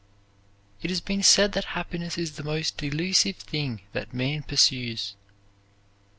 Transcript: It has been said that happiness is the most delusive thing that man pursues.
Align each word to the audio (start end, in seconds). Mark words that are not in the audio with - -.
It 0.81 0.89
has 0.89 0.99
been 0.99 1.21
said 1.21 1.51
that 1.51 1.63
happiness 1.77 2.17
is 2.17 2.31
the 2.31 2.43
most 2.43 2.75
delusive 2.77 3.35
thing 3.35 3.81
that 3.93 4.15
man 4.15 4.41
pursues. 4.41 5.13